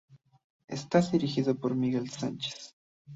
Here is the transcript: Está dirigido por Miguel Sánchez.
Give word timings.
Está 0.67 0.99
dirigido 1.01 1.53
por 1.53 1.75
Miguel 1.75 2.09
Sánchez. 2.09 2.73